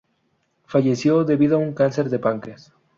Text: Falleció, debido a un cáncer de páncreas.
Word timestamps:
Falleció, 0.65 1.25
debido 1.25 1.57
a 1.57 1.59
un 1.59 1.73
cáncer 1.75 2.09
de 2.09 2.17
páncreas. 2.17 2.73